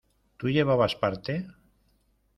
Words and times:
¿tú 0.37 0.49
llevabas 0.49 0.95
parte? 0.95 1.45